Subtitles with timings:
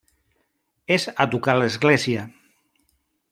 [0.95, 2.25] És a tocar l'església.